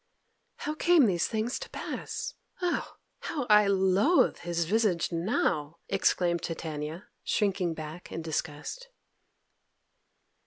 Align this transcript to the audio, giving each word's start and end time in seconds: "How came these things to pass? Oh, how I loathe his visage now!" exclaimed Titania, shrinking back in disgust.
"How 0.55 0.73
came 0.73 1.05
these 1.05 1.27
things 1.27 1.59
to 1.59 1.69
pass? 1.69 2.33
Oh, 2.59 2.95
how 3.19 3.45
I 3.51 3.67
loathe 3.67 4.37
his 4.39 4.65
visage 4.65 5.11
now!" 5.11 5.77
exclaimed 5.89 6.41
Titania, 6.41 7.09
shrinking 7.23 7.75
back 7.75 8.11
in 8.11 8.23
disgust. 8.23 8.89